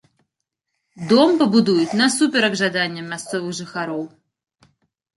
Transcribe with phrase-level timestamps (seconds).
[1.11, 4.03] Дом пабудуюць насуперак жаданням мясцовых жыхароў.